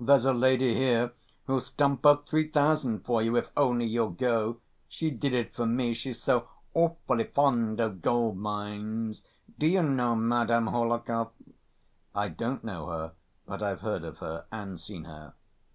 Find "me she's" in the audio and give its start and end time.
5.66-6.22